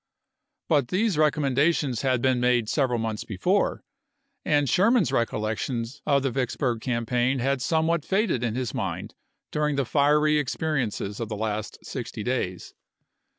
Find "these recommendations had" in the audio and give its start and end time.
0.87-2.23